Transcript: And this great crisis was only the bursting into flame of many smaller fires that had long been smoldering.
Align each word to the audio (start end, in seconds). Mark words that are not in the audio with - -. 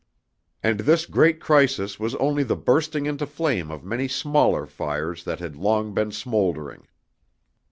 And 0.63 0.79
this 0.79 1.05
great 1.05 1.39
crisis 1.39 1.99
was 1.99 2.15
only 2.15 2.41
the 2.41 2.55
bursting 2.55 3.05
into 3.05 3.27
flame 3.27 3.69
of 3.69 3.83
many 3.83 4.07
smaller 4.07 4.65
fires 4.65 5.23
that 5.25 5.37
had 5.37 5.55
long 5.55 5.93
been 5.93 6.11
smoldering. 6.11 6.87